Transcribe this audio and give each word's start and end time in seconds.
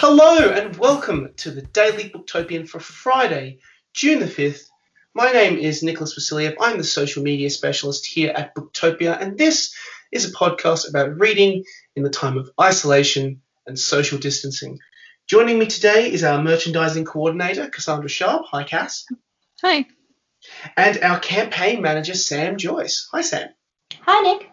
Hello 0.00 0.48
and 0.50 0.76
welcome 0.76 1.30
to 1.38 1.50
the 1.50 1.62
Daily 1.62 2.08
Booktopian 2.08 2.68
for 2.68 2.78
Friday, 2.78 3.58
June 3.92 4.20
the 4.20 4.26
5th. 4.26 4.68
My 5.12 5.32
name 5.32 5.58
is 5.58 5.82
Nicholas 5.82 6.16
Vasiliev. 6.16 6.54
I'm 6.60 6.78
the 6.78 6.84
social 6.84 7.24
media 7.24 7.50
specialist 7.50 8.06
here 8.06 8.30
at 8.32 8.54
Booktopia, 8.54 9.20
and 9.20 9.36
this 9.36 9.74
is 10.12 10.24
a 10.24 10.32
podcast 10.32 10.88
about 10.88 11.18
reading 11.18 11.64
in 11.96 12.04
the 12.04 12.10
time 12.10 12.38
of 12.38 12.48
isolation 12.60 13.42
and 13.66 13.76
social 13.76 14.18
distancing. 14.18 14.78
Joining 15.26 15.58
me 15.58 15.66
today 15.66 16.12
is 16.12 16.22
our 16.22 16.40
merchandising 16.40 17.04
coordinator, 17.04 17.68
Cassandra 17.68 18.08
Sharp. 18.08 18.46
Hi, 18.52 18.62
Cass. 18.62 19.04
Hi. 19.62 19.84
And 20.76 21.02
our 21.02 21.18
campaign 21.18 21.82
manager, 21.82 22.14
Sam 22.14 22.56
Joyce. 22.56 23.08
Hi, 23.10 23.22
Sam. 23.22 23.48
Hi, 24.02 24.20
Nick. 24.20 24.48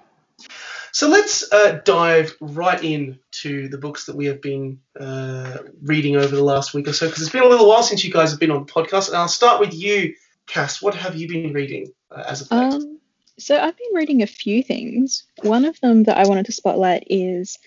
So 0.91 1.07
let's 1.07 1.51
uh, 1.51 1.81
dive 1.83 2.33
right 2.39 2.83
in 2.83 3.19
to 3.45 3.69
the 3.69 3.77
books 3.77 4.05
that 4.05 4.15
we 4.15 4.25
have 4.25 4.41
been 4.41 4.79
uh, 4.99 5.59
reading 5.83 6.15
over 6.15 6.35
the 6.35 6.43
last 6.43 6.73
week 6.73 6.87
or 6.87 6.93
so, 6.93 7.05
because 7.05 7.21
it's 7.21 7.31
been 7.31 7.43
a 7.43 7.47
little 7.47 7.69
while 7.69 7.83
since 7.83 8.03
you 8.03 8.11
guys 8.11 8.31
have 8.31 8.39
been 8.39 8.49
on 8.49 8.65
the 8.65 8.71
podcast. 8.71 9.09
And 9.09 9.17
I'll 9.17 9.27
start 9.27 9.59
with 9.59 9.73
you, 9.73 10.15
Cass. 10.47 10.81
What 10.81 10.95
have 10.95 11.15
you 11.15 11.27
been 11.27 11.53
reading 11.53 11.93
uh, 12.09 12.23
as 12.27 12.41
of 12.41 12.51
late? 12.51 12.73
Um, 12.73 12.99
so 13.37 13.55
I've 13.55 13.77
been 13.77 13.93
reading 13.93 14.23
a 14.23 14.27
few 14.27 14.63
things. 14.63 15.25
One 15.43 15.65
of 15.65 15.79
them 15.79 16.03
that 16.05 16.17
I 16.17 16.27
wanted 16.27 16.47
to 16.47 16.51
spotlight 16.53 17.05
is 17.07 17.59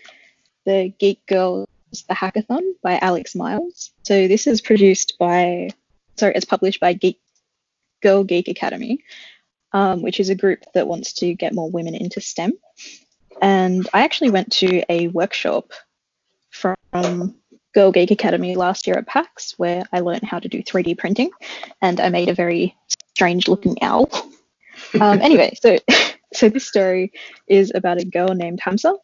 the 0.65 0.93
Geek 0.99 1.25
Girls 1.27 1.69
The 2.09 2.15
Hackathon 2.15 2.63
by 2.83 2.99
Alex 2.99 3.37
Miles. 3.37 3.93
So 4.03 4.27
this 4.27 4.47
is 4.49 4.61
produced 4.61 5.15
by, 5.19 5.71
sorry, 6.17 6.33
it's 6.35 6.45
published 6.45 6.81
by 6.81 6.95
Geek 6.95 7.21
Girl 8.03 8.25
Geek 8.25 8.49
Academy, 8.49 9.05
um, 9.73 10.03
which 10.03 10.19
is 10.19 10.29
a 10.29 10.35
group 10.35 10.65
that 10.75 10.89
wants 10.89 11.13
to 11.21 11.35
get 11.35 11.55
more 11.55 11.71
women 11.71 11.95
into 11.95 12.21
STEM. 12.21 12.53
And 13.41 13.89
I 13.93 14.03
actually 14.03 14.31
went 14.31 14.53
to 14.55 14.83
a 14.89 15.09
workshop 15.09 15.73
from 16.51 17.37
Girl 17.75 17.93
Geek 17.93 18.11
Academy 18.11 18.57
last 18.57 18.87
year 18.87 18.97
at 18.97 19.07
PAX 19.07 19.55
where 19.59 19.85
I 19.93 20.01
learned 20.01 20.25
how 20.25 20.39
to 20.39 20.49
do 20.49 20.63
3D 20.63 20.99
printing 20.99 21.31
and 21.81 22.01
I 22.01 22.09
made 22.09 22.29
a 22.29 22.35
very 22.35 22.77
strange 23.15 23.49
looking 23.49 23.83
owl. 23.83 24.11
Um, 25.01 25.21
anyway, 25.21 25.53
so 25.61 25.77
so 26.33 26.49
this 26.49 26.67
story 26.67 27.13
is 27.49 27.73
about 27.75 28.01
a 28.01 28.05
girl 28.05 28.29
named 28.29 28.61
Hamza 28.61 28.95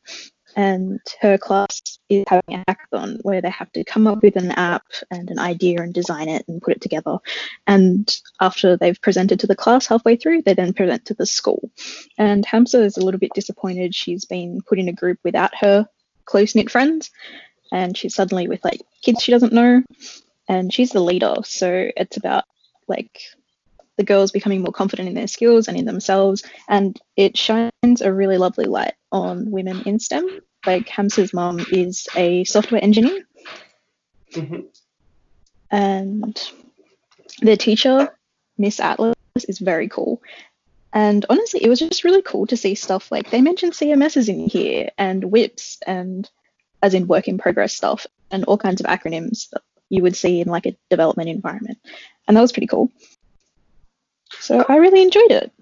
and 0.56 1.00
her 1.20 1.36
class 1.36 1.93
is 2.08 2.24
having 2.28 2.56
a 2.56 2.64
hackathon 2.68 3.18
where 3.22 3.40
they 3.40 3.50
have 3.50 3.70
to 3.72 3.84
come 3.84 4.06
up 4.06 4.22
with 4.22 4.36
an 4.36 4.50
app 4.52 4.84
and 5.10 5.30
an 5.30 5.38
idea 5.38 5.82
and 5.82 5.94
design 5.94 6.28
it 6.28 6.44
and 6.48 6.62
put 6.62 6.74
it 6.74 6.80
together. 6.80 7.18
And 7.66 8.14
after 8.40 8.76
they've 8.76 9.00
presented 9.00 9.40
to 9.40 9.46
the 9.46 9.56
class 9.56 9.86
halfway 9.86 10.16
through, 10.16 10.42
they 10.42 10.54
then 10.54 10.72
present 10.72 11.06
to 11.06 11.14
the 11.14 11.26
school. 11.26 11.70
And 12.18 12.44
Hamza 12.44 12.82
is 12.82 12.96
a 12.96 13.04
little 13.04 13.20
bit 13.20 13.32
disappointed. 13.34 13.94
She's 13.94 14.24
been 14.24 14.60
put 14.62 14.78
in 14.78 14.88
a 14.88 14.92
group 14.92 15.18
without 15.24 15.54
her 15.56 15.88
close 16.24 16.54
knit 16.54 16.70
friends, 16.70 17.10
and 17.72 17.96
she's 17.96 18.14
suddenly 18.14 18.48
with 18.48 18.64
like 18.64 18.80
kids 19.02 19.22
she 19.22 19.32
doesn't 19.32 19.52
know. 19.52 19.82
And 20.48 20.72
she's 20.72 20.90
the 20.90 21.00
leader, 21.00 21.36
so 21.44 21.90
it's 21.96 22.18
about 22.18 22.44
like 22.86 23.18
the 23.96 24.04
girls 24.04 24.32
becoming 24.32 24.60
more 24.60 24.72
confident 24.72 25.08
in 25.08 25.14
their 25.14 25.26
skills 25.26 25.68
and 25.68 25.76
in 25.76 25.84
themselves. 25.84 26.42
And 26.68 27.00
it 27.16 27.36
shines 27.36 28.02
a 28.02 28.12
really 28.12 28.36
lovely 28.38 28.66
light 28.66 28.94
on 29.12 29.50
women 29.50 29.82
in 29.86 29.98
STEM. 30.00 30.40
Like 30.66 30.88
Hamza's 30.88 31.34
mom 31.34 31.64
is 31.70 32.08
a 32.16 32.44
software 32.44 32.82
engineer. 32.82 33.24
Mm-hmm. 34.32 34.60
And 35.70 36.50
their 37.40 37.56
teacher, 37.56 38.16
Miss 38.58 38.80
Atlas, 38.80 39.14
is 39.48 39.58
very 39.58 39.88
cool. 39.88 40.22
And 40.92 41.26
honestly, 41.28 41.62
it 41.64 41.68
was 41.68 41.80
just 41.80 42.04
really 42.04 42.22
cool 42.22 42.46
to 42.46 42.56
see 42.56 42.76
stuff 42.76 43.10
like 43.10 43.30
they 43.30 43.40
mentioned 43.40 43.72
CMSs 43.72 44.28
in 44.28 44.48
here 44.48 44.90
and 44.96 45.24
WIPs 45.24 45.78
and 45.86 46.30
as 46.80 46.94
in 46.94 47.08
work 47.08 47.26
in 47.26 47.38
progress 47.38 47.74
stuff 47.74 48.06
and 48.30 48.44
all 48.44 48.58
kinds 48.58 48.80
of 48.80 48.86
acronyms 48.86 49.50
that 49.50 49.62
you 49.88 50.02
would 50.02 50.16
see 50.16 50.40
in 50.40 50.48
like 50.48 50.66
a 50.66 50.76
development 50.90 51.28
environment. 51.28 51.78
And 52.28 52.36
that 52.36 52.40
was 52.40 52.52
pretty 52.52 52.68
cool. 52.68 52.92
So 54.38 54.64
I 54.68 54.76
really 54.76 55.02
enjoyed 55.02 55.32
it. 55.32 55.52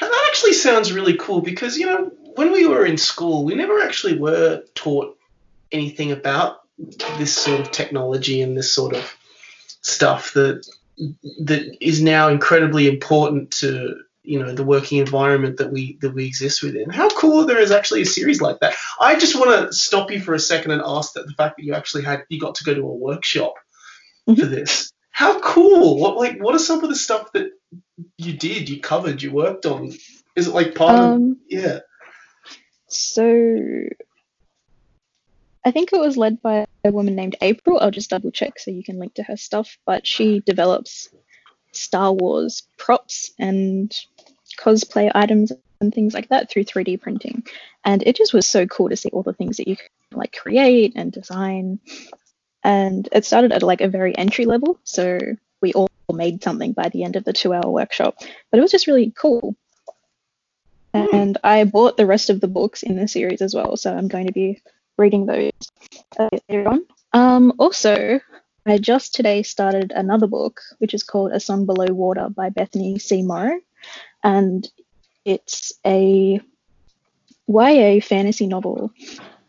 That 0.00 0.26
actually 0.28 0.54
sounds 0.54 0.92
really 0.92 1.16
cool 1.16 1.42
because, 1.42 1.76
you 1.76 1.86
know, 1.86 2.10
when 2.34 2.52
we 2.52 2.66
were 2.66 2.84
in 2.84 2.98
school, 2.98 3.44
we 3.44 3.54
never 3.54 3.80
actually 3.80 4.18
were 4.18 4.62
taught 4.74 5.16
anything 5.70 6.12
about 6.12 6.60
this 7.18 7.34
sort 7.36 7.60
of 7.60 7.70
technology 7.70 8.42
and 8.42 8.56
this 8.56 8.70
sort 8.72 8.94
of 8.94 9.16
stuff 9.82 10.32
that 10.34 10.66
that 11.44 11.76
is 11.80 12.02
now 12.02 12.28
incredibly 12.28 12.88
important 12.88 13.50
to 13.50 13.96
you 14.22 14.38
know 14.38 14.52
the 14.52 14.62
working 14.64 14.98
environment 14.98 15.56
that 15.56 15.72
we 15.72 15.98
that 16.00 16.14
we 16.14 16.26
exist 16.26 16.62
within. 16.62 16.90
How 16.90 17.08
cool 17.10 17.44
there 17.46 17.58
is 17.58 17.70
actually 17.72 18.02
a 18.02 18.06
series 18.06 18.40
like 18.40 18.60
that. 18.60 18.74
I 19.00 19.16
just 19.18 19.34
want 19.34 19.50
to 19.50 19.72
stop 19.76 20.10
you 20.10 20.20
for 20.20 20.34
a 20.34 20.38
second 20.38 20.70
and 20.70 20.82
ask 20.84 21.14
that 21.14 21.26
the 21.26 21.32
fact 21.32 21.56
that 21.56 21.64
you 21.64 21.74
actually 21.74 22.04
had 22.04 22.24
you 22.28 22.38
got 22.38 22.54
to 22.56 22.64
go 22.64 22.74
to 22.74 22.80
a 22.82 22.94
workshop 22.94 23.54
Mhm. 24.28 24.38
for 24.38 24.46
this. 24.46 24.92
How 25.10 25.40
cool! 25.40 25.98
What 25.98 26.16
like 26.16 26.38
what 26.38 26.54
are 26.54 26.60
some 26.60 26.82
of 26.84 26.88
the 26.88 26.96
stuff 26.96 27.32
that 27.32 27.50
you 28.16 28.32
did, 28.34 28.68
you 28.68 28.80
covered, 28.80 29.22
you 29.22 29.32
worked 29.32 29.66
on? 29.66 29.92
Is 30.36 30.48
it 30.48 30.54
like 30.54 30.74
part 30.74 30.94
of 30.98 31.04
Um, 31.12 31.38
yeah? 31.48 31.80
So 32.94 33.88
I 35.64 35.70
think 35.70 35.92
it 35.92 36.00
was 36.00 36.16
led 36.16 36.42
by 36.42 36.66
a 36.84 36.90
woman 36.90 37.14
named 37.14 37.36
April. 37.40 37.78
I'll 37.80 37.90
just 37.90 38.10
double 38.10 38.30
check 38.30 38.58
so 38.58 38.70
you 38.70 38.82
can 38.82 38.98
link 38.98 39.14
to 39.14 39.22
her 39.22 39.36
stuff. 39.36 39.78
But 39.86 40.06
she 40.06 40.40
develops 40.40 41.08
Star 41.72 42.12
Wars 42.12 42.64
props 42.78 43.32
and 43.38 43.94
cosplay 44.58 45.10
items 45.14 45.52
and 45.80 45.94
things 45.94 46.14
like 46.14 46.28
that 46.28 46.50
through 46.50 46.64
3D 46.64 47.00
printing. 47.00 47.44
And 47.84 48.02
it 48.02 48.16
just 48.16 48.32
was 48.32 48.46
so 48.46 48.66
cool 48.66 48.88
to 48.88 48.96
see 48.96 49.10
all 49.10 49.22
the 49.22 49.32
things 49.32 49.56
that 49.56 49.68
you 49.68 49.76
can 49.76 49.86
like 50.12 50.32
create 50.32 50.92
and 50.96 51.12
design. 51.12 51.80
And 52.64 53.08
it 53.12 53.24
started 53.24 53.52
at 53.52 53.62
like 53.62 53.80
a 53.80 53.88
very 53.88 54.16
entry 54.16 54.46
level. 54.46 54.78
So 54.84 55.18
we 55.60 55.72
all 55.72 55.88
made 56.12 56.42
something 56.42 56.72
by 56.72 56.88
the 56.88 57.04
end 57.04 57.16
of 57.16 57.24
the 57.24 57.32
two 57.32 57.52
hour 57.52 57.68
workshop. 57.70 58.16
But 58.50 58.58
it 58.58 58.62
was 58.62 58.72
just 58.72 58.86
really 58.86 59.12
cool. 59.16 59.56
And 60.94 61.38
I 61.42 61.64
bought 61.64 61.96
the 61.96 62.06
rest 62.06 62.30
of 62.30 62.40
the 62.40 62.48
books 62.48 62.82
in 62.82 62.96
the 62.96 63.08
series 63.08 63.42
as 63.42 63.54
well. 63.54 63.76
So 63.76 63.94
I'm 63.94 64.08
going 64.08 64.26
to 64.26 64.32
be 64.32 64.62
reading 64.96 65.26
those 65.26 65.52
later 66.18 66.68
on. 66.68 66.86
Um, 67.12 67.54
also, 67.58 68.20
I 68.66 68.78
just 68.78 69.14
today 69.14 69.42
started 69.42 69.92
another 69.94 70.26
book, 70.26 70.60
which 70.78 70.94
is 70.94 71.02
called 71.02 71.32
A 71.32 71.40
Song 71.40 71.66
Below 71.66 71.92
Water 71.92 72.28
by 72.28 72.50
Bethany 72.50 72.98
C. 72.98 73.22
Morrow. 73.22 73.60
And 74.22 74.68
it's 75.24 75.72
a 75.84 76.40
YA 77.48 78.00
fantasy 78.00 78.46
novel 78.46 78.92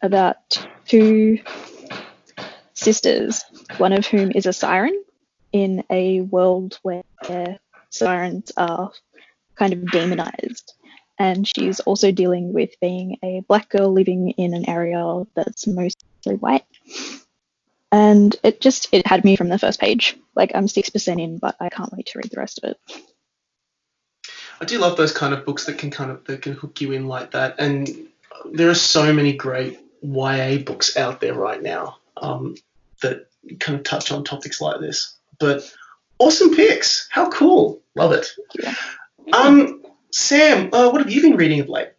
about 0.01 0.65
two 0.85 1.39
sisters, 2.73 3.45
one 3.77 3.93
of 3.93 4.05
whom 4.05 4.31
is 4.31 4.45
a 4.45 4.53
siren 4.53 5.03
in 5.51 5.83
a 5.89 6.21
world 6.21 6.79
where 6.81 7.03
sirens 7.89 8.51
are 8.57 8.91
kind 9.55 9.73
of 9.73 9.91
demonized. 9.91 10.73
And 11.19 11.47
she's 11.47 11.79
also 11.81 12.11
dealing 12.11 12.53
with 12.53 12.71
being 12.81 13.17
a 13.23 13.41
black 13.47 13.69
girl 13.69 13.91
living 13.91 14.31
in 14.31 14.53
an 14.53 14.67
area 14.67 15.23
that's 15.35 15.67
mostly 15.67 16.35
white. 16.39 16.65
And 17.91 18.35
it 18.43 18.59
just 18.59 18.89
it 18.91 19.05
had 19.05 19.23
me 19.23 19.35
from 19.35 19.49
the 19.49 19.59
first 19.59 19.79
page. 19.79 20.17
Like 20.35 20.51
I'm 20.55 20.67
six 20.67 20.89
percent 20.89 21.19
in, 21.19 21.37
but 21.37 21.55
I 21.59 21.69
can't 21.69 21.93
wait 21.93 22.07
to 22.07 22.19
read 22.19 22.31
the 22.31 22.39
rest 22.39 22.59
of 22.63 22.71
it. 22.71 22.77
I 24.59 24.65
do 24.65 24.79
love 24.79 24.97
those 24.97 25.11
kind 25.11 25.33
of 25.33 25.45
books 25.45 25.65
that 25.65 25.77
can 25.77 25.91
kind 25.91 26.09
of 26.09 26.25
that 26.25 26.41
can 26.41 26.53
hook 26.53 26.81
you 26.81 26.91
in 26.91 27.07
like 27.07 27.31
that. 27.31 27.55
And 27.59 28.07
there 28.51 28.69
are 28.69 28.75
so 28.75 29.13
many 29.13 29.33
great 29.33 29.79
YA 30.01 30.57
books 30.57 30.97
out 30.97 31.21
there 31.21 31.33
right 31.33 31.61
now 31.61 31.97
um, 32.17 32.55
that 33.01 33.27
kind 33.59 33.77
of 33.77 33.83
touch 33.83 34.11
on 34.11 34.23
topics 34.23 34.59
like 34.59 34.79
this. 34.79 35.15
But 35.39 35.71
awesome 36.17 36.55
picks! 36.55 37.07
How 37.11 37.29
cool! 37.29 37.81
Love 37.95 38.11
it. 38.13 38.31
Yeah. 38.55 38.73
Um, 39.31 39.82
Sam, 40.13 40.69
uh, 40.71 40.91
what 40.91 41.01
have 41.01 41.09
you 41.09 41.23
been 41.23 41.37
reading 41.37 41.59
of 41.59 41.69
late? 41.69 41.89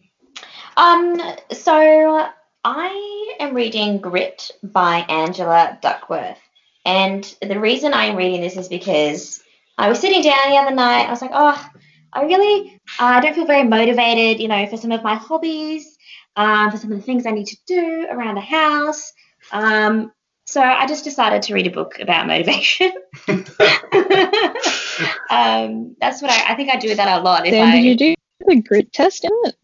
Um, 0.77 1.21
so 1.51 2.29
I 2.65 3.37
am 3.41 3.55
reading 3.57 3.99
Grit 3.99 4.53
by 4.63 4.99
Angela 5.09 5.77
Duckworth. 5.83 6.39
And 6.85 7.25
the 7.43 7.59
reason 7.59 7.93
I'm 7.93 8.15
reading 8.15 8.41
this 8.41 8.57
is 8.57 8.69
because 8.69 9.43
I 9.77 9.89
was 9.89 9.99
sitting 9.99 10.23
down 10.23 10.49
the 10.49 10.57
other 10.57 10.77
night. 10.77 11.07
I 11.07 11.11
was 11.11 11.23
like, 11.23 11.33
oh, 11.35 11.71
I 12.13 12.23
really 12.23 12.81
uh, 13.01 13.21
don't 13.21 13.35
feel 13.35 13.47
very 13.47 13.65
motivated, 13.65 14.41
you 14.41 14.47
know, 14.47 14.65
for 14.69 14.77
some 14.77 14.93
of 14.93 15.03
my 15.03 15.17
hobbies, 15.17 15.99
um, 16.37 16.71
for 16.71 16.77
some 16.77 16.93
of 16.93 16.99
the 16.99 17.05
things 17.05 17.27
I 17.27 17.33
need 17.33 17.49
to 17.49 17.57
do 17.67 18.07
around 18.09 18.37
the 18.37 18.43
house. 18.43 19.13
Um, 19.51 20.13
so 20.47 20.63
I 20.63 20.87
just 20.87 21.03
decided 21.03 21.43
to 21.43 21.55
read 21.55 21.67
a 21.67 21.71
book 21.71 21.99
about 21.99 22.29
motivation. 22.29 22.93
um, 25.31 25.97
that's 26.01 26.23
what 26.23 26.31
I, 26.31 26.53
I 26.53 26.55
think 26.55 26.71
I 26.71 26.77
do 26.77 26.95
that 26.95 27.21
a 27.21 27.23
lot. 27.23 27.47
I, 27.47 27.51
did 27.51 27.85
you 27.85 27.97
do 27.97 28.15
the 28.47 28.61
grit 28.61 28.93
test 28.93 29.25
in 29.25 29.31
it? 29.45 29.57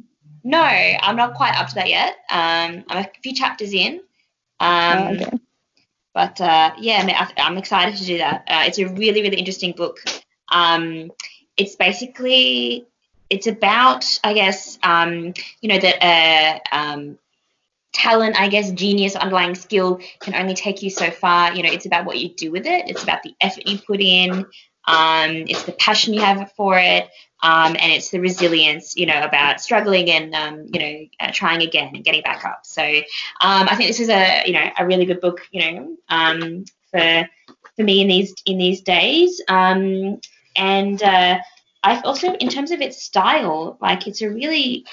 No, 0.43 0.61
I'm 0.61 1.17
not 1.17 1.35
quite 1.35 1.55
up 1.59 1.69
to 1.69 1.75
that 1.77 1.89
yet. 1.89 2.17
Um, 2.31 2.85
I'm 2.89 3.05
a 3.05 3.09
few 3.23 3.35
chapters 3.35 3.73
in. 3.73 4.01
Um, 4.59 4.99
Oh, 4.99 5.15
okay. 5.15 5.39
But 6.13 6.41
uh, 6.41 6.73
yeah, 6.79 6.99
I 6.99 7.07
mean, 7.07 7.17
I'm 7.39 7.57
excited 7.57 7.97
to 7.97 8.05
do 8.05 8.19
that. 8.19 8.45
Uh, 8.49 8.65
it's 8.67 8.79
a 8.79 8.89
really, 8.89 9.23
really 9.23 9.37
interesting 9.37 9.73
book. 9.73 9.99
Um, 10.51 11.13
it's 11.57 11.77
basically 11.77 12.87
it's 13.29 13.47
about, 13.47 14.05
I 14.25 14.35
guess, 14.35 14.79
um, 14.83 15.35
you 15.61 15.69
know, 15.69 15.79
that 15.79 16.05
uh, 16.05 16.77
um, 16.77 17.19
talent, 17.93 18.41
I 18.41 18.49
guess, 18.49 18.73
genius, 18.73 19.15
underlying 19.15 19.55
skill 19.55 20.01
can 20.19 20.35
only 20.35 20.55
take 20.55 20.83
you 20.83 20.91
so 20.91 21.11
far. 21.11 21.55
You 21.55 21.63
know, 21.63 21.71
it's 21.71 21.87
about 21.87 22.07
what 22.07 22.19
you 22.19 22.31
do 22.31 22.51
with 22.51 22.67
it. 22.67 22.89
It's 22.89 23.05
about 23.05 23.23
the 23.23 23.35
effort 23.41 23.69
you 23.69 23.79
put 23.79 24.01
in. 24.01 24.47
Um, 24.97 25.31
it's 25.49 25.65
the 25.65 25.73
passion 25.73 26.15
you 26.15 26.21
have 26.21 26.53
for 26.57 26.79
it. 26.79 27.05
Um, 27.43 27.75
and 27.81 27.91
it's 27.93 28.11
the 28.11 28.21
resilience, 28.21 28.97
you 28.97 29.07
know, 29.07 29.23
about 29.23 29.63
struggling 29.63 30.11
and, 30.11 30.35
um, 30.35 30.67
you 30.73 30.81
know, 30.81 30.95
uh, 31.21 31.31
trying 31.33 31.63
again 31.63 31.91
and 31.95 32.05
getting 32.05 32.23
back 32.23 32.45
up. 32.45 32.61
So 32.65 32.83
um, 32.83 33.65
I 33.71 33.77
think 33.77 33.89
this 33.89 34.01
is 34.01 34.11
a, 34.11 34.43
you 34.45 34.53
know, 34.53 34.67
a 34.79 34.85
really 34.85 35.07
good 35.07 35.21
book, 35.23 35.41
you 35.51 35.61
know, 35.65 35.97
um, 36.09 36.65
for 36.91 37.29
for 37.77 37.83
me 37.83 38.03
in 38.03 38.09
these 38.09 38.35
in 38.45 38.59
these 38.59 38.83
days. 38.83 39.41
Um, 39.49 40.21
and 40.55 41.03
uh, 41.03 41.39
I've 41.83 42.05
also, 42.05 42.35
in 42.35 42.49
terms 42.49 42.73
of 42.73 42.81
its 42.81 43.03
style, 43.03 43.79
like 43.81 44.07
it's 44.07 44.23
a 44.23 44.29
really 44.29 44.85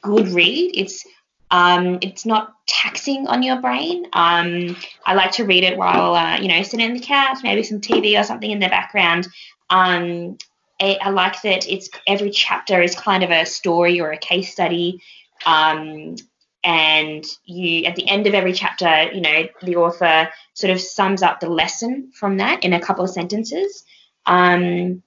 good 0.00 0.28
read. 0.28 0.72
It's 0.74 1.04
um, 1.50 1.98
it's 2.00 2.24
not 2.24 2.54
taxing 2.66 3.26
on 3.26 3.42
your 3.42 3.60
brain. 3.60 4.06
Um, 4.12 4.76
I 5.04 5.14
like 5.14 5.32
to 5.32 5.44
read 5.44 5.64
it 5.64 5.76
while, 5.76 6.14
uh, 6.14 6.38
you 6.38 6.48
know, 6.48 6.62
sitting 6.62 6.86
on 6.86 6.94
the 6.94 7.00
couch, 7.00 7.38
maybe 7.42 7.62
some 7.62 7.80
TV 7.80 8.18
or 8.18 8.22
something 8.22 8.50
in 8.50 8.60
the 8.60 8.68
background. 8.68 9.26
Um, 9.68 10.38
I, 10.80 10.98
I, 11.00 11.10
like 11.10 11.42
that 11.42 11.68
it's 11.68 11.90
every 12.06 12.30
chapter 12.30 12.80
is 12.80 12.94
kind 12.94 13.22
of 13.22 13.30
a 13.30 13.44
story 13.44 14.00
or 14.00 14.12
a 14.12 14.18
case 14.18 14.52
study. 14.52 15.02
Um, 15.44 16.16
and 16.62 17.24
you, 17.44 17.84
at 17.84 17.96
the 17.96 18.08
end 18.08 18.26
of 18.26 18.34
every 18.34 18.52
chapter, 18.52 19.10
you 19.12 19.20
know, 19.20 19.48
the 19.62 19.76
author 19.76 20.30
sort 20.54 20.70
of 20.70 20.80
sums 20.80 21.22
up 21.22 21.40
the 21.40 21.48
lesson 21.48 22.12
from 22.14 22.36
that 22.36 22.64
in 22.64 22.72
a 22.72 22.80
couple 22.80 23.04
of 23.04 23.10
sentences. 23.10 23.84
Um, 24.26 25.02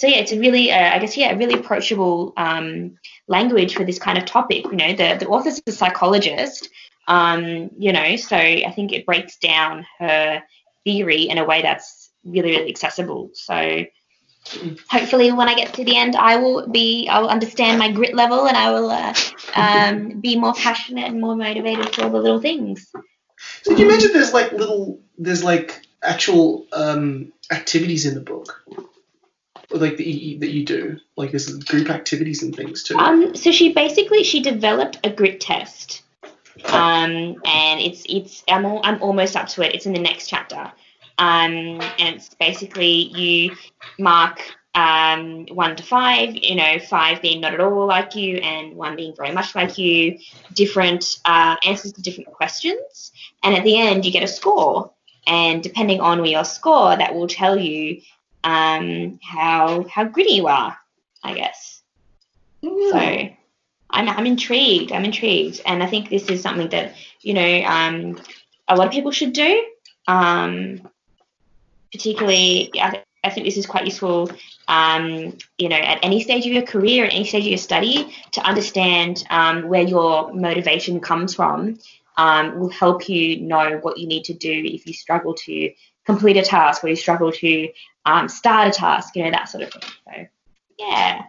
so 0.00 0.06
yeah, 0.06 0.16
it's 0.16 0.32
a 0.32 0.40
really, 0.40 0.72
uh, 0.72 0.94
I 0.94 0.98
guess, 0.98 1.14
yeah, 1.14 1.32
a 1.32 1.36
really 1.36 1.60
approachable 1.60 2.32
um, 2.38 2.96
language 3.28 3.74
for 3.74 3.84
this 3.84 3.98
kind 3.98 4.16
of 4.16 4.24
topic. 4.24 4.64
You 4.64 4.76
know, 4.76 4.94
the 4.94 5.18
the 5.20 5.26
author's 5.26 5.60
a 5.66 5.72
psychologist, 5.72 6.70
um, 7.06 7.68
you 7.76 7.92
know, 7.92 8.16
so 8.16 8.34
I 8.34 8.72
think 8.74 8.92
it 8.92 9.04
breaks 9.04 9.36
down 9.36 9.84
her 9.98 10.42
theory 10.84 11.24
in 11.24 11.36
a 11.36 11.44
way 11.44 11.60
that's 11.60 12.10
really, 12.24 12.52
really 12.52 12.70
accessible. 12.70 13.28
So 13.34 13.84
hopefully, 14.88 15.32
when 15.32 15.50
I 15.50 15.54
get 15.54 15.74
to 15.74 15.84
the 15.84 15.98
end, 15.98 16.16
I 16.16 16.36
will 16.36 16.66
be, 16.66 17.06
I 17.06 17.18
will 17.18 17.28
understand 17.28 17.78
my 17.78 17.92
grit 17.92 18.14
level, 18.14 18.48
and 18.48 18.56
I 18.56 18.70
will 18.70 18.90
uh, 18.90 19.14
um, 19.54 20.20
be 20.22 20.38
more 20.38 20.54
passionate 20.54 21.08
and 21.08 21.20
more 21.20 21.36
motivated 21.36 21.94
for 21.94 22.04
all 22.04 22.10
the 22.10 22.20
little 22.20 22.40
things. 22.40 22.90
So 23.64 23.76
you 23.76 23.84
imagine 23.84 24.14
there's 24.14 24.32
like 24.32 24.52
little, 24.52 24.98
there's 25.18 25.44
like 25.44 25.82
actual 26.02 26.66
um, 26.72 27.34
activities 27.50 28.06
in 28.06 28.14
the 28.14 28.22
book 28.22 28.39
like 29.80 29.96
that 29.96 30.06
you, 30.06 30.38
that 30.38 30.50
you 30.50 30.64
do? 30.64 30.98
Like 31.16 31.30
there's 31.30 31.54
group 31.64 31.90
activities 31.90 32.42
and 32.42 32.54
things 32.54 32.82
too. 32.82 32.96
Um, 32.96 33.34
so 33.34 33.50
she 33.50 33.72
basically 33.72 34.24
she 34.24 34.40
developed 34.40 34.98
a 35.04 35.10
grit 35.10 35.40
test. 35.40 36.02
Um, 36.66 37.40
and 37.44 37.80
it's 37.80 38.04
it's 38.08 38.44
I'm 38.48 38.66
all, 38.66 38.80
I'm 38.84 39.02
almost 39.02 39.36
up 39.36 39.48
to 39.48 39.62
it. 39.62 39.74
It's 39.74 39.86
in 39.86 39.92
the 39.92 40.00
next 40.00 40.28
chapter. 40.28 40.72
Um, 41.18 41.80
and 41.98 42.16
it's 42.16 42.34
basically 42.34 42.90
you 42.90 43.56
mark 43.98 44.40
um, 44.74 45.46
one 45.46 45.76
to 45.76 45.82
five, 45.82 46.34
you 46.34 46.54
know, 46.54 46.78
five 46.78 47.20
being 47.20 47.40
not 47.40 47.54
at 47.54 47.60
all 47.60 47.86
like 47.86 48.14
you 48.14 48.36
and 48.38 48.76
one 48.76 48.96
being 48.96 49.14
very 49.16 49.32
much 49.32 49.54
like 49.54 49.78
you, 49.78 50.18
different 50.54 51.18
uh, 51.24 51.56
answers 51.66 51.92
to 51.92 52.02
different 52.02 52.32
questions. 52.32 53.12
And 53.42 53.54
at 53.54 53.64
the 53.64 53.78
end, 53.78 54.04
you 54.04 54.12
get 54.12 54.22
a 54.22 54.28
score. 54.28 54.92
And 55.26 55.62
depending 55.62 56.00
on 56.00 56.24
your 56.24 56.44
score, 56.44 56.96
that 56.96 57.14
will 57.14 57.28
tell 57.28 57.58
you 57.58 58.00
um, 58.44 59.18
how 59.22 59.84
how 59.84 60.04
gritty 60.04 60.32
you 60.32 60.46
are, 60.46 60.76
I 61.22 61.34
guess. 61.34 61.82
Mm. 62.62 62.90
So 62.90 63.34
I'm 63.90 64.08
I'm 64.08 64.26
intrigued. 64.26 64.92
I'm 64.92 65.04
intrigued, 65.04 65.60
and 65.66 65.82
I 65.82 65.86
think 65.86 66.08
this 66.08 66.28
is 66.28 66.42
something 66.42 66.68
that 66.70 66.94
you 67.20 67.34
know 67.34 67.62
um, 67.62 68.20
a 68.68 68.76
lot 68.76 68.86
of 68.86 68.92
people 68.92 69.10
should 69.10 69.32
do. 69.32 69.64
Um, 70.06 70.88
particularly, 71.92 72.70
I, 72.80 73.02
I 73.22 73.30
think 73.30 73.46
this 73.46 73.56
is 73.56 73.66
quite 73.66 73.84
useful. 73.84 74.30
Um, 74.68 75.36
you 75.58 75.68
know, 75.68 75.76
at 75.76 75.98
any 76.02 76.22
stage 76.22 76.46
of 76.46 76.52
your 76.52 76.62
career, 76.62 77.04
at 77.04 77.12
any 77.12 77.24
stage 77.24 77.44
of 77.44 77.48
your 77.48 77.58
study, 77.58 78.14
to 78.32 78.40
understand 78.42 79.24
um, 79.30 79.68
where 79.68 79.82
your 79.82 80.32
motivation 80.32 81.00
comes 81.00 81.34
from 81.34 81.78
um, 82.16 82.58
will 82.58 82.70
help 82.70 83.08
you 83.08 83.40
know 83.40 83.78
what 83.82 83.98
you 83.98 84.06
need 84.06 84.24
to 84.24 84.34
do 84.34 84.62
if 84.64 84.86
you 84.86 84.92
struggle 84.92 85.34
to 85.34 85.72
complete 86.06 86.36
a 86.36 86.42
task 86.42 86.84
or 86.84 86.88
you 86.88 86.96
struggle 86.96 87.32
to 87.32 87.68
um, 88.06 88.28
start 88.28 88.68
a 88.68 88.70
task, 88.70 89.16
you 89.16 89.24
know, 89.24 89.30
that 89.30 89.48
sort 89.48 89.64
of 89.64 89.72
thing. 89.72 89.82
So, 90.06 90.26
yeah. 90.78 91.22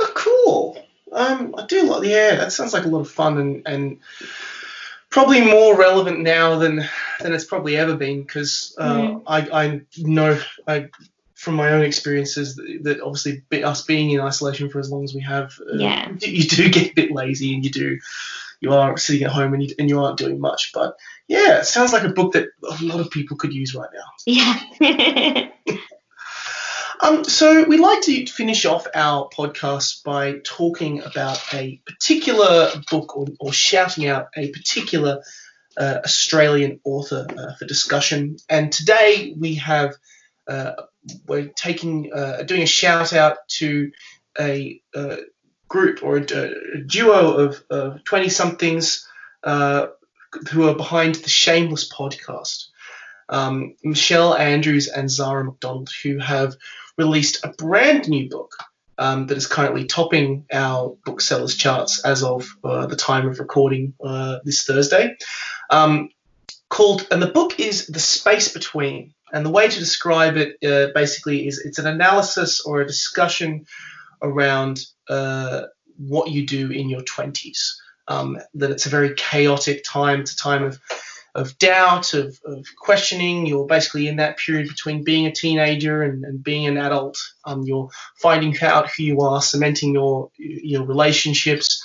Oh, 0.00 0.12
cool. 0.14 0.86
Um, 1.12 1.54
I 1.58 1.66
do 1.66 1.84
like, 1.84 2.08
yeah, 2.08 2.36
that 2.36 2.52
sounds 2.52 2.72
like 2.72 2.84
a 2.84 2.88
lot 2.88 3.00
of 3.00 3.10
fun 3.10 3.38
and, 3.38 3.62
and 3.66 3.98
probably 5.10 5.40
more 5.40 5.76
relevant 5.76 6.20
now 6.20 6.56
than 6.58 6.84
than 7.20 7.34
it's 7.34 7.44
probably 7.44 7.76
ever 7.76 7.96
been 7.96 8.22
because 8.22 8.74
uh, 8.78 8.94
mm. 8.94 9.22
I, 9.26 9.64
I 9.64 9.80
know 9.98 10.40
I, 10.66 10.88
from 11.34 11.54
my 11.54 11.72
own 11.72 11.82
experiences 11.82 12.56
that, 12.56 12.80
that, 12.82 13.00
obviously 13.00 13.42
us 13.62 13.82
being 13.82 14.10
in 14.10 14.20
isolation 14.20 14.70
for 14.70 14.78
as 14.78 14.90
long 14.90 15.04
as 15.04 15.14
we 15.14 15.22
have, 15.22 15.58
uh, 15.60 15.76
yeah. 15.76 16.10
you 16.20 16.44
do 16.44 16.68
get 16.68 16.92
a 16.92 16.94
bit 16.94 17.10
lazy 17.10 17.54
and 17.54 17.64
you 17.64 17.70
do 17.70 17.98
you 18.60 18.72
are 18.72 18.96
sitting 18.96 19.24
at 19.24 19.32
home 19.32 19.54
and 19.54 19.62
you, 19.62 19.74
and 19.78 19.88
you 19.88 20.00
aren't 20.00 20.18
doing 20.18 20.40
much. 20.40 20.72
But 20.72 20.96
yeah, 21.28 21.58
it 21.58 21.66
sounds 21.66 21.92
like 21.92 22.04
a 22.04 22.10
book 22.10 22.32
that 22.32 22.48
a 22.62 22.84
lot 22.84 23.00
of 23.00 23.10
people 23.10 23.36
could 23.36 23.52
use 23.52 23.74
right 23.74 23.88
now. 23.92 24.04
Yeah. 24.26 25.48
um, 27.00 27.24
so 27.24 27.64
we 27.64 27.78
like 27.78 28.02
to 28.02 28.26
finish 28.26 28.64
off 28.66 28.86
our 28.94 29.28
podcast 29.30 30.04
by 30.04 30.40
talking 30.44 31.02
about 31.02 31.42
a 31.54 31.80
particular 31.86 32.70
book 32.90 33.16
or, 33.16 33.26
or 33.40 33.52
shouting 33.52 34.06
out 34.06 34.28
a 34.36 34.50
particular 34.50 35.22
uh, 35.78 36.00
Australian 36.04 36.80
author 36.84 37.26
uh, 37.30 37.54
for 37.58 37.64
discussion. 37.64 38.36
And 38.48 38.70
today 38.72 39.34
we 39.38 39.54
have 39.56 39.94
uh, 40.46 40.72
we're 41.26 41.48
taking 41.48 42.12
uh, 42.12 42.42
doing 42.42 42.62
a 42.62 42.66
shout 42.66 43.12
out 43.12 43.48
to 43.48 43.90
a 44.38 44.80
uh, 44.94 45.16
group 45.70 46.02
or 46.02 46.18
a, 46.18 46.22
a 46.74 46.80
duo 46.84 47.50
of 47.70 48.04
20 48.04 48.28
somethings 48.28 49.08
uh, 49.42 49.86
who 50.50 50.68
are 50.68 50.74
behind 50.74 51.14
the 51.14 51.30
Shameless 51.30 51.90
podcast. 51.90 52.66
Um, 53.28 53.76
Michelle 53.82 54.34
Andrews 54.34 54.88
and 54.88 55.10
Zara 55.10 55.44
McDonald, 55.44 55.90
who 56.02 56.18
have 56.18 56.56
released 56.98 57.44
a 57.44 57.48
brand 57.48 58.08
new 58.08 58.28
book 58.28 58.52
um, 58.98 59.28
that 59.28 59.38
is 59.38 59.46
currently 59.46 59.86
topping 59.86 60.44
our 60.52 60.96
booksellers 61.04 61.56
charts 61.56 62.04
as 62.04 62.22
of 62.22 62.48
uh, 62.64 62.86
the 62.86 62.96
time 62.96 63.26
of 63.28 63.38
recording 63.38 63.94
uh, 64.04 64.38
this 64.44 64.64
Thursday. 64.64 65.16
Um, 65.70 66.10
called, 66.68 67.06
and 67.10 67.22
the 67.22 67.28
book 67.28 67.58
is 67.60 67.86
The 67.86 68.00
Space 68.00 68.52
Between. 68.52 69.14
And 69.32 69.46
the 69.46 69.50
way 69.50 69.68
to 69.68 69.78
describe 69.78 70.36
it 70.36 70.56
uh, 70.64 70.92
basically 70.92 71.46
is 71.46 71.60
it's 71.60 71.78
an 71.78 71.86
analysis 71.86 72.60
or 72.60 72.80
a 72.80 72.86
discussion 72.86 73.66
around 74.22 74.86
uh, 75.08 75.62
what 75.96 76.30
you 76.30 76.46
do 76.46 76.70
in 76.70 76.88
your 76.88 77.02
20s. 77.02 77.76
Um, 78.08 78.38
that 78.54 78.70
it's 78.70 78.86
a 78.86 78.90
very 78.90 79.14
chaotic 79.14 79.84
time. 79.84 80.20
It's 80.20 80.32
a 80.32 80.36
time 80.36 80.64
of 80.64 80.80
of 81.34 81.56
doubt, 81.58 82.14
of, 82.14 82.40
of 82.44 82.66
questioning. 82.76 83.46
You're 83.46 83.66
basically 83.66 84.08
in 84.08 84.16
that 84.16 84.36
period 84.36 84.68
between 84.68 85.04
being 85.04 85.26
a 85.26 85.32
teenager 85.32 86.02
and, 86.02 86.24
and 86.24 86.42
being 86.42 86.66
an 86.66 86.76
adult. 86.76 87.18
Um, 87.44 87.62
you're 87.62 87.88
finding 88.16 88.56
out 88.62 88.90
who 88.90 89.04
you 89.04 89.20
are, 89.20 89.40
cementing 89.40 89.94
your 89.94 90.30
your 90.36 90.84
relationships, 90.84 91.84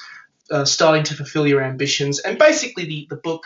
uh, 0.52 0.66
starting 0.66 1.04
to 1.04 1.14
fulfill 1.14 1.48
your 1.48 1.62
ambitions, 1.62 2.20
and 2.20 2.38
basically 2.38 2.86
the 2.86 3.08
the 3.10 3.18
book 3.18 3.46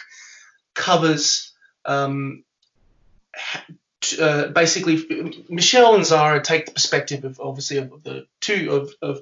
covers 0.73 1.51
um, 1.85 2.43
uh, 4.19 4.47
basically 4.47 5.43
Michelle 5.49 5.95
and 5.95 6.05
Zara 6.05 6.41
take 6.41 6.65
the 6.65 6.71
perspective 6.71 7.25
of 7.25 7.39
obviously 7.39 7.77
of 7.77 8.03
the 8.03 8.25
two 8.39 8.71
of, 8.71 8.93
of 9.01 9.19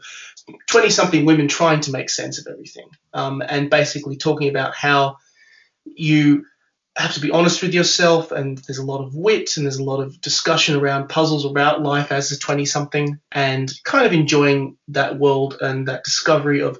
20 0.67 0.89
something 0.89 1.25
women 1.25 1.47
trying 1.47 1.81
to 1.81 1.91
make 1.91 2.09
sense 2.09 2.39
of 2.39 2.47
everything. 2.51 2.89
Um, 3.13 3.41
and 3.45 3.69
basically 3.69 4.17
talking 4.17 4.49
about 4.49 4.75
how 4.75 5.17
you 5.85 6.45
have 6.95 7.13
to 7.13 7.19
be 7.19 7.31
honest 7.31 7.61
with 7.61 7.73
yourself 7.73 8.31
and 8.31 8.57
there's 8.59 8.79
a 8.79 8.85
lot 8.85 9.03
of 9.03 9.15
wit 9.15 9.55
and 9.57 9.65
there's 9.65 9.77
a 9.77 9.83
lot 9.83 10.01
of 10.01 10.19
discussion 10.21 10.75
around 10.75 11.09
puzzles 11.09 11.45
about 11.45 11.83
life 11.83 12.11
as 12.11 12.31
a 12.31 12.39
20 12.39 12.65
something 12.65 13.19
and 13.31 13.71
kind 13.83 14.05
of 14.05 14.13
enjoying 14.13 14.77
that 14.87 15.19
world 15.19 15.57
and 15.61 15.87
that 15.87 16.03
discovery 16.03 16.61
of 16.61 16.79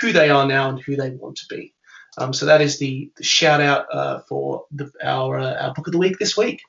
who 0.00 0.12
they 0.12 0.30
are 0.30 0.46
now 0.46 0.68
and 0.68 0.80
who 0.80 0.96
they 0.96 1.10
want 1.10 1.36
to 1.36 1.46
be. 1.48 1.72
Um, 2.18 2.32
so 2.32 2.46
that 2.46 2.60
is 2.60 2.78
the, 2.78 3.10
the 3.16 3.22
shout 3.22 3.60
out 3.60 3.86
uh, 3.92 4.20
for 4.28 4.64
the, 4.72 4.90
our, 5.02 5.38
uh, 5.38 5.54
our 5.62 5.74
book 5.74 5.86
of 5.86 5.92
the 5.92 5.98
week 5.98 6.18
this 6.18 6.36
week 6.36 6.60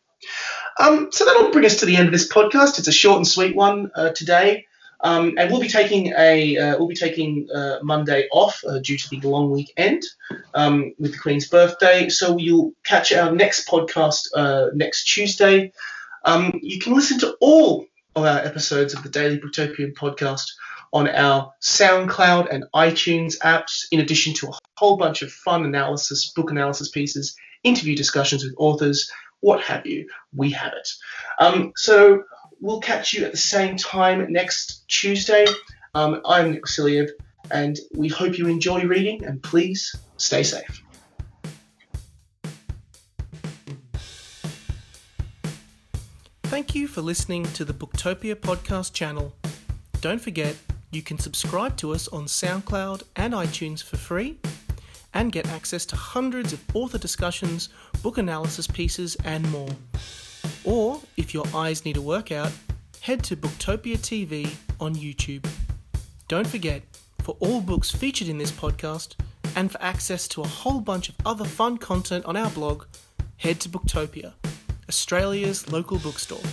um, 0.79 1.11
so 1.11 1.25
that'll 1.25 1.51
bring 1.51 1.65
us 1.65 1.79
to 1.79 1.85
the 1.85 1.95
end 1.95 2.07
of 2.07 2.11
this 2.11 2.27
podcast. 2.27 2.79
It's 2.79 2.87
a 2.87 2.91
short 2.91 3.17
and 3.17 3.27
sweet 3.27 3.55
one 3.55 3.91
uh, 3.95 4.09
today. 4.09 4.65
Um, 5.03 5.33
and 5.37 5.51
we'll 5.51 5.59
be 5.59 5.67
taking 5.67 6.13
a 6.17 6.57
uh, 6.57 6.77
we'll 6.77 6.87
be 6.87 6.95
taking 6.95 7.49
uh, 7.53 7.79
Monday 7.83 8.27
off 8.31 8.63
uh, 8.65 8.79
due 8.79 8.97
to 8.97 9.09
the 9.09 9.19
long 9.27 9.51
weekend 9.51 10.01
um, 10.53 10.93
with 10.97 11.11
the 11.11 11.17
Queen's 11.17 11.47
birthday. 11.49 12.07
So 12.07 12.37
you'll 12.37 12.71
catch 12.85 13.11
our 13.11 13.29
next 13.29 13.67
podcast 13.67 14.29
uh, 14.33 14.67
next 14.73 15.03
Tuesday. 15.03 15.73
Um, 16.23 16.57
you 16.61 16.79
can 16.79 16.93
listen 16.93 17.19
to 17.19 17.35
all 17.41 17.85
of 18.15 18.23
our 18.23 18.39
episodes 18.39 18.93
of 18.93 19.03
the 19.03 19.09
Daily 19.09 19.39
Booktopian 19.39 19.93
podcast 19.93 20.45
on 20.93 21.09
our 21.09 21.51
SoundCloud 21.61 22.47
and 22.49 22.65
iTunes 22.73 23.37
apps, 23.39 23.85
in 23.91 23.99
addition 23.99 24.33
to 24.35 24.49
a 24.49 24.59
whole 24.77 24.95
bunch 24.95 25.21
of 25.21 25.31
fun 25.31 25.65
analysis, 25.65 26.31
book 26.31 26.49
analysis 26.49 26.89
pieces, 26.89 27.35
interview 27.63 27.95
discussions 27.95 28.43
with 28.43 28.53
authors, 28.57 29.11
what 29.43 29.61
have 29.61 29.85
you. 29.85 30.07
We 30.33 30.51
have 30.51 30.71
it. 30.71 30.89
Um, 31.37 31.73
so 31.75 32.23
we'll 32.61 32.79
catch 32.79 33.13
you 33.13 33.25
at 33.25 33.31
the 33.31 33.37
same 33.37 33.75
time 33.75 34.31
next 34.31 34.87
Tuesday. 34.87 35.45
Um, 35.93 36.21
I'm 36.25 36.51
Nick 36.51 36.63
Vasiliev, 36.63 37.09
and 37.51 37.77
we 37.93 38.07
hope 38.07 38.37
you 38.37 38.47
enjoy 38.47 38.85
reading, 38.85 39.25
and 39.25 39.43
please 39.43 39.93
stay 40.15 40.43
safe. 40.43 40.81
Thank 46.43 46.73
you 46.73 46.87
for 46.87 47.01
listening 47.01 47.43
to 47.43 47.65
the 47.65 47.73
Booktopia 47.73 48.35
podcast 48.35 48.93
channel. 48.93 49.35
Don't 49.99 50.21
forget, 50.21 50.55
you 50.91 51.01
can 51.01 51.19
subscribe 51.19 51.75
to 51.77 51.91
us 51.91 52.07
on 52.07 52.25
SoundCloud 52.25 53.03
and 53.17 53.33
iTunes 53.33 53.83
for 53.83 53.97
free 53.97 54.37
and 55.13 55.31
get 55.31 55.47
access 55.49 55.85
to 55.87 55.95
hundreds 55.95 56.53
of 56.53 56.63
author 56.73 56.97
discussions, 56.97 57.69
book 58.03 58.19
analysis 58.19 58.67
pieces, 58.67 59.17
and 59.23 59.49
more. 59.49 59.69
Or, 60.63 61.01
if 61.17 61.33
your 61.33 61.45
eyes 61.55 61.83
need 61.85 61.97
a 61.97 62.01
workout, 62.01 62.51
head 63.01 63.23
to 63.23 63.35
Booktopia 63.35 63.97
TV 63.97 64.53
on 64.79 64.93
YouTube. 64.93 65.43
Don't 66.27 66.45
forget, 66.45 66.83
for 67.21 67.35
all 67.39 67.61
books 67.61 67.89
featured 67.89 68.27
in 68.27 68.37
this 68.37 68.51
podcast 68.51 69.15
and 69.55 69.71
for 69.71 69.81
access 69.81 70.27
to 70.27 70.41
a 70.41 70.47
whole 70.47 70.81
bunch 70.81 71.09
of 71.09 71.15
other 71.25 71.45
fun 71.45 71.77
content 71.77 72.25
on 72.25 72.37
our 72.37 72.49
blog, 72.51 72.85
head 73.37 73.59
to 73.61 73.69
Booktopia, 73.69 74.33
Australia's 74.87 75.71
local 75.71 75.97
bookstore, 75.97 76.43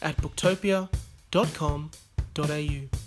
at 0.00 0.16
booktopia.com.au. 0.18 3.01